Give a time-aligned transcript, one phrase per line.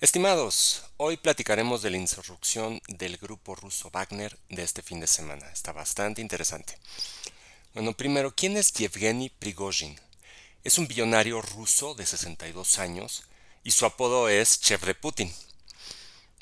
[0.00, 5.48] Estimados, hoy platicaremos de la insurrección del grupo ruso Wagner de este fin de semana.
[5.52, 6.76] Está bastante interesante.
[7.74, 9.98] Bueno, primero, ¿quién es Yevgeny Prigozhin?
[10.64, 13.22] Es un billonario ruso de 62 años
[13.62, 15.32] y su apodo es Chef de Putin.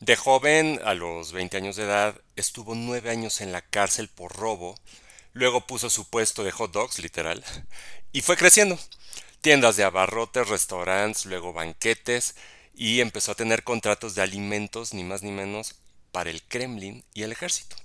[0.00, 4.34] De joven, a los 20 años de edad, estuvo nueve años en la cárcel por
[4.34, 4.76] robo,
[5.34, 7.44] luego puso su puesto de hot dogs, literal,
[8.12, 8.78] y fue creciendo.
[9.42, 12.34] Tiendas de abarrotes, restaurantes, luego banquetes,
[12.74, 15.76] y empezó a tener contratos de alimentos, ni más ni menos,
[16.10, 17.76] para el Kremlin y el ejército.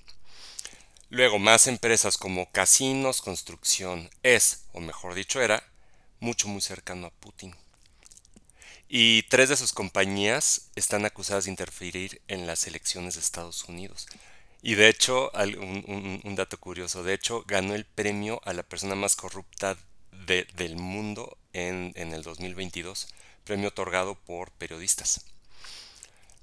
[1.10, 5.64] Luego más empresas como casinos, construcción, es, o mejor dicho era,
[6.20, 7.56] mucho muy cercano a Putin.
[8.90, 14.08] Y tres de sus compañías están acusadas de interferir en las elecciones de Estados Unidos.
[14.62, 19.16] Y de hecho, un, dato curioso, de hecho, ganó el premio a la persona más
[19.16, 19.78] corrupta
[20.26, 23.08] del mundo en, en el 2022
[23.48, 25.22] premio otorgado por periodistas.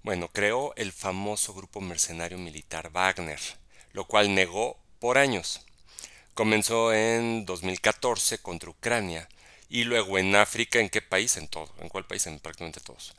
[0.02, 3.38] Bueno, creó el famoso grupo mercenario militar Wagner,
[3.92, 5.60] lo cual negó por años.
[6.32, 9.28] Comenzó en 2014 contra Ucrania
[9.68, 11.36] y luego en África, ¿en qué país?
[11.36, 12.26] En todo, ¿en cuál país?
[12.26, 13.14] En prácticamente todos.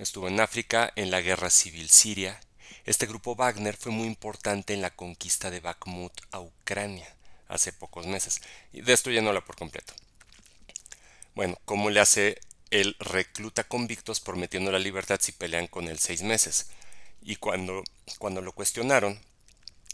[0.00, 2.40] Estuvo en África en la guerra civil siria.
[2.86, 7.14] Este grupo Wagner fue muy importante en la conquista de Bakhmut a Ucrania
[7.46, 9.94] hace pocos meses, destruyéndola por completo.
[11.36, 16.22] Bueno, ¿cómo le hace él recluta convictos prometiendo la libertad si pelean con él seis
[16.22, 16.70] meses.
[17.22, 17.84] Y cuando,
[18.18, 19.20] cuando lo cuestionaron,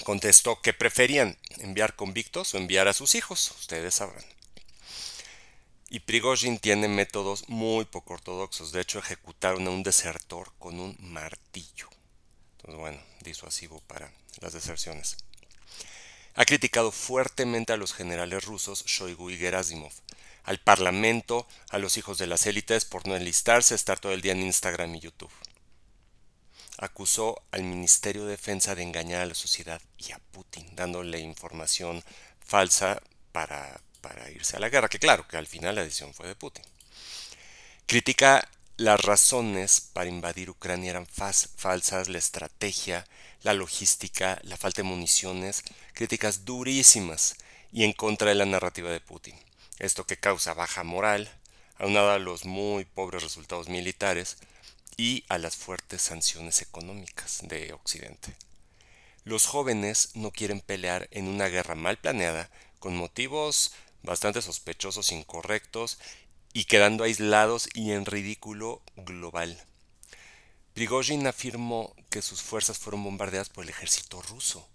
[0.04, 4.24] contestó que preferían enviar convictos o enviar a sus hijos, ustedes sabrán.
[5.90, 8.72] Y Prigozhin tiene métodos muy poco ortodoxos.
[8.72, 11.88] De hecho, ejecutaron a un desertor con un martillo.
[12.56, 15.16] Entonces, bueno, disuasivo para las deserciones.
[16.34, 19.92] Ha criticado fuertemente a los generales rusos Shoigu y Gerasimov,
[20.44, 24.32] al Parlamento, a los hijos de las élites por no enlistarse, estar todo el día
[24.32, 25.32] en Instagram y YouTube.
[26.78, 32.04] Acusó al Ministerio de Defensa de engañar a la sociedad y a Putin, dándole información
[32.44, 33.02] falsa
[33.32, 36.36] para, para irse a la guerra, que claro, que al final la decisión fue de
[36.36, 36.64] Putin.
[37.86, 38.46] Critica
[38.76, 43.06] las razones para invadir Ucrania eran falsas, la estrategia,
[43.42, 45.62] la logística, la falta de municiones,
[45.92, 47.36] críticas durísimas
[47.72, 49.36] y en contra de la narrativa de Putin
[49.78, 51.30] esto que causa baja moral,
[51.76, 54.36] aunado a los muy pobres resultados militares
[54.96, 58.34] y a las fuertes sanciones económicas de Occidente.
[59.24, 65.98] Los jóvenes no quieren pelear en una guerra mal planeada, con motivos bastante sospechosos, incorrectos
[66.52, 69.60] y quedando aislados y en ridículo global.
[70.74, 74.68] Prigozhin afirmó que sus fuerzas fueron bombardeadas por el ejército ruso,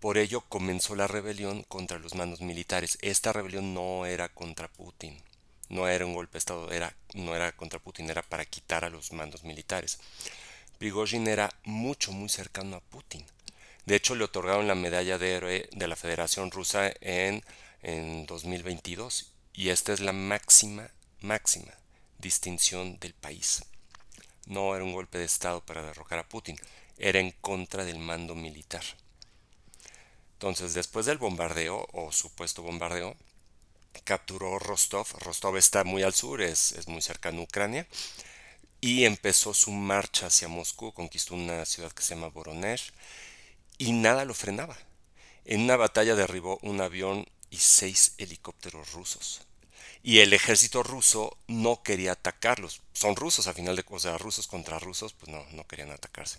[0.00, 2.98] por ello comenzó la rebelión contra los mandos militares.
[3.02, 5.22] Esta rebelión no era contra Putin,
[5.68, 8.90] no era un golpe de Estado, era, no era contra Putin, era para quitar a
[8.90, 9.98] los mandos militares.
[10.78, 13.26] Prigozhin era mucho, muy cercano a Putin.
[13.84, 17.44] De hecho, le otorgaron la medalla de héroe de la Federación Rusa en,
[17.82, 20.90] en 2022 y esta es la máxima,
[21.20, 21.72] máxima
[22.18, 23.64] distinción del país.
[24.46, 26.56] No era un golpe de Estado para derrocar a Putin,
[26.96, 28.84] era en contra del mando militar.
[30.40, 33.14] Entonces, después del bombardeo, o supuesto bombardeo,
[34.04, 35.06] capturó Rostov.
[35.18, 37.86] Rostov está muy al sur, es, muy cercano a Ucrania.
[38.80, 42.94] Y empezó su marcha hacia Moscú, conquistó una ciudad que se llama Voronezh,
[43.76, 44.78] y nada lo frenaba.
[45.44, 49.42] En una batalla derribó un avión y seis helicópteros rusos.
[50.02, 52.80] Y el ejército ruso no quería atacarlos.
[52.94, 56.38] Son rusos, a final de cosas, rusos contra rusos, pues no, no querían atacarse.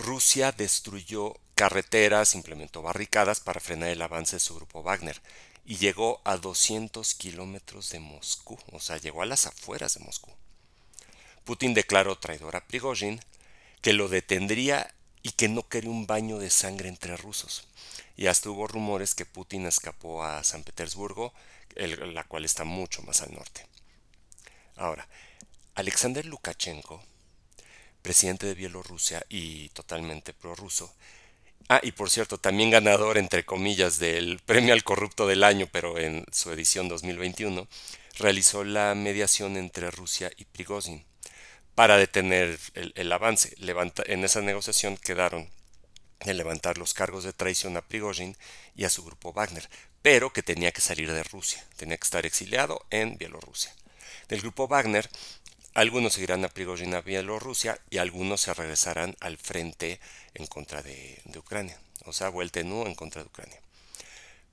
[0.00, 5.20] Rusia destruyó carreteras, implementó barricadas para frenar el avance de su grupo Wagner
[5.66, 10.30] y llegó a 200 kilómetros de Moscú, o sea, llegó a las afueras de Moscú.
[11.44, 13.20] Putin declaró traidor a Prigozhin,
[13.82, 17.68] que lo detendría y que no quería un baño de sangre entre rusos.
[18.16, 21.34] Y hasta hubo rumores que Putin escapó a San Petersburgo,
[21.76, 23.66] la cual está mucho más al norte.
[24.76, 25.06] Ahora,
[25.74, 27.02] Alexander Lukashenko
[28.02, 30.92] presidente de Bielorrusia y totalmente prorruso.
[31.68, 35.98] Ah, y por cierto, también ganador, entre comillas, del Premio al Corrupto del Año, pero
[35.98, 37.68] en su edición 2021,
[38.18, 41.04] realizó la mediación entre Rusia y Prigozhin
[41.74, 43.54] para detener el, avance.
[44.06, 45.48] en esa negociación quedaron
[46.20, 48.36] en levantar los cargos de traición a Prigozhin
[48.74, 49.68] y a su grupo Wagner,
[50.02, 53.72] pero que tenía que salir de Rusia, tenía que estar exiliado en Bielorrusia.
[54.28, 55.08] Del grupo Wagner
[55.74, 60.00] algunos seguirán a Prigozhin a Bielorrusia y algunos se regresarán al frente
[60.34, 63.60] en contra de, Ucrania, o sea, vuelta en en contra de Ucrania.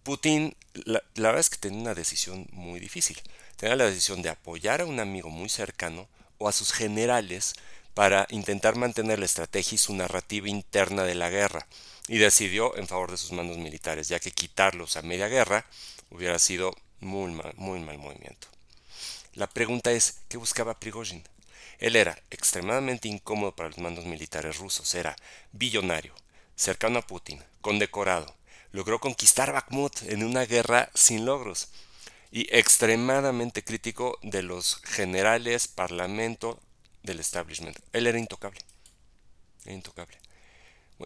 [0.04, 3.20] Putin, la, verdad es que tenía una decisión muy difícil.
[3.58, 7.56] Tenía la decisión de apoyar a un amigo muy cercano o a sus generales
[7.94, 11.68] para intentar mantener la estrategia y su narrativa interna de la guerra,
[12.08, 15.66] y decidió en favor de sus mandos militares, ya que quitarlos a media guerra
[16.10, 18.48] hubiera sido muy mal movimiento.
[19.38, 21.24] La pregunta es, ¿qué buscaba Prigozhin?
[21.78, 25.16] Él era extremadamente incómodo para los mandos militares rusos, era
[25.52, 26.16] billonario,
[26.56, 28.36] cercano a Putin, condecorado,
[28.72, 31.68] logró conquistar Bakhmut en una guerra sin logros
[32.32, 36.60] y extremadamente crítico de los generales, parlamento,
[37.04, 37.78] del establishment.
[37.94, 38.62] Él era intocable.
[39.66, 40.18] Era intocable.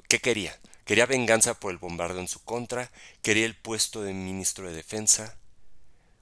[0.07, 0.57] ¿Qué quería?
[0.85, 5.37] Quería venganza por el bombardeo en su contra, quería el puesto de ministro de defensa.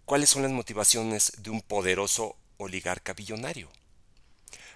[0.09, 3.69] ¿Cuáles son las motivaciones de un poderoso oligarca billonario?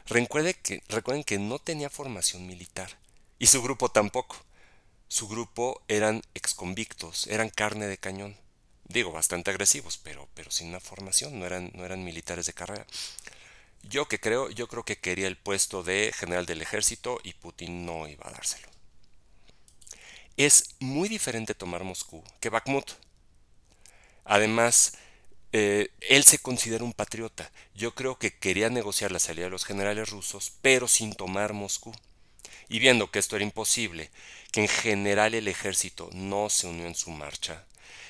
[0.06, 3.00] Recuerden que, recuerden que no tenía formación militar
[3.40, 4.36] y su grupo tampoco.
[5.08, 8.38] Su grupo eran exconvictos, eran carne de cañón.
[8.84, 12.86] Digo, bastante agresivos, pero, pero sin una formación, no eran, no eran militares de carrera.
[13.82, 17.88] Yo que creo, yo creo que quería el puesto de general del ejército y Putin
[17.88, 18.68] no iba a dárselo.
[20.38, 22.92] Es muy diferente tomar Moscú que Bakhmut.
[24.26, 24.94] Además,
[25.56, 27.52] eh, él se considera un patriota.
[27.76, 31.94] Yo creo que quería negociar la salida de los generales rusos, pero sin tomar Moscú.
[32.70, 34.10] Y viendo que esto era imposible,
[34.52, 37.66] que en general el ejército no se unió en su marcha,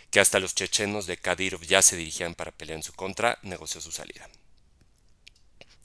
[0.10, 3.82] que hasta los chechenos de Kadyrov ya se dirigían para pelear en su contra, negoció
[3.82, 4.30] su salida.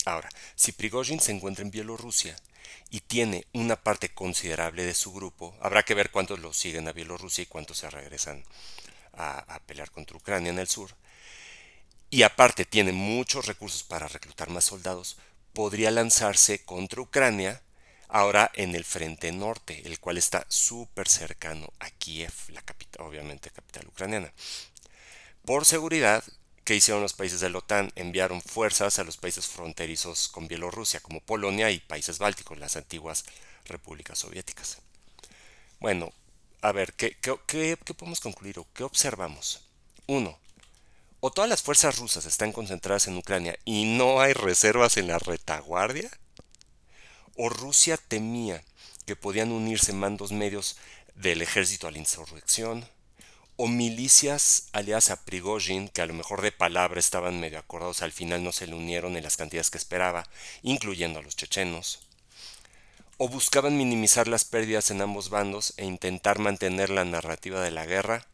[0.04, 2.37] Ahora, si Prigozhin se encuentra en Bielorrusia
[2.88, 6.93] y tiene una parte considerable de su grupo, habrá que ver cuántos lo siguen a
[6.93, 8.44] Bielorrusia y cuántos se regresan
[9.12, 10.94] a, a pelear contra Ucrania en el sur.
[12.10, 15.19] Y aparte tiene muchos recursos para reclutar más soldados,
[15.52, 17.62] podría lanzarse contra Ucrania
[18.08, 23.50] ahora en el frente norte, el cual está súper cercano a Kiev, la capital, obviamente
[23.50, 24.32] capital ucraniana.
[25.44, 26.25] Por seguridad,
[26.69, 27.90] ¿Qué hicieron los países de la OTAN?
[27.96, 33.25] Enviaron fuerzas a los países fronterizos con Bielorrusia, como Polonia y países bálticos, las antiguas
[33.64, 34.76] repúblicas soviéticas.
[35.81, 36.12] Bueno,
[36.61, 37.16] a ver, ¿qué,
[37.96, 39.62] podemos concluir o qué observamos?
[40.06, 40.38] Uno,
[41.20, 45.18] o todas las fuerzas rusas están concentradas en Ucrania y no hay reservas en la
[45.18, 46.10] retaguardia,
[47.36, 48.62] o Rusia temía
[49.06, 50.76] que podían unirse mandos medios
[51.14, 52.88] del ejército a la insurrección,
[53.56, 58.12] o milicias aliadas a Prigozhin, que a lo mejor de palabra estaban medio acordados, al
[58.12, 60.28] final no se le unieron en las cantidades que esperaba,
[60.62, 62.00] incluyendo a los chechenos,
[63.16, 67.84] o buscaban minimizar las pérdidas en ambos bandos e intentar mantener la narrativa de la
[67.84, 68.28] guerra,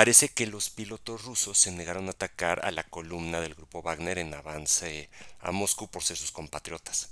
[0.00, 4.16] parece que los pilotos rusos se negaron a atacar a la columna del grupo Wagner
[4.16, 5.10] en avance
[5.40, 7.10] a Moscú por ser sus compatriotas.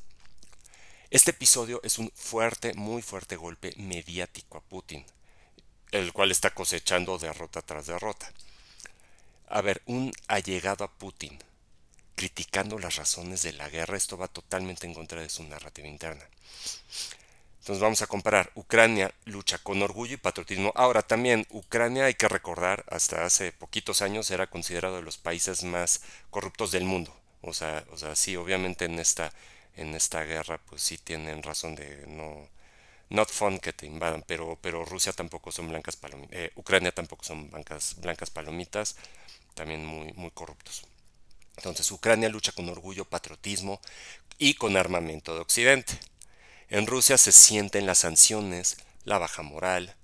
[1.10, 5.04] Este episodio es un fuerte, muy fuerte golpe mediático a Putin,
[5.90, 8.32] el cual está cosechando derrota tras derrota.
[9.48, 11.38] A ver, un allegado a Putin
[12.14, 16.26] criticando las razones de la guerra, esto va totalmente en contra de su narrativa interna.
[17.68, 18.50] Entonces vamos a comparar.
[18.54, 20.72] Ucrania lucha con orgullo y patriotismo.
[20.74, 25.64] Ahora también Ucrania hay que recordar, hasta hace poquitos años era considerado de los países
[25.64, 26.00] más
[26.30, 27.14] corruptos del mundo.
[27.42, 29.30] O sea, o sea sí, obviamente en esta,
[29.76, 32.48] en esta guerra pues sí tienen razón de no,
[33.10, 37.22] not fun que te invadan, pero, pero Rusia tampoco son blancas palomitas, eh, Ucrania tampoco
[37.22, 38.96] son blancas, blancas palomitas,
[39.52, 40.84] también muy, muy corruptos.
[41.58, 43.78] Entonces Ucrania lucha con orgullo, patriotismo
[44.38, 45.98] y con armamento de Occidente.
[46.70, 49.96] En Rusia se sienten las sanciones, la baja moral,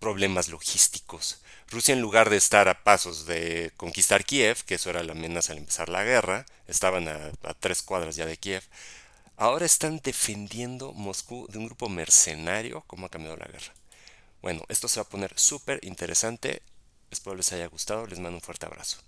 [0.00, 1.40] problemas logísticos.
[1.68, 5.52] Rusia en lugar de estar a pasos de conquistar Kiev, que eso era la amenaza
[5.52, 8.64] al empezar la guerra, estaban a, tres cuadras ya de Kiev,
[9.36, 12.82] Ahora están defendiendo Moscú de un grupo mercenario.
[12.86, 13.72] ¿Cómo ha cambiado la guerra?
[14.42, 16.62] Bueno, esto se va a poner súper interesante.
[17.10, 18.06] Espero les haya gustado.
[18.06, 19.00] Les mando un fuerte abrazo.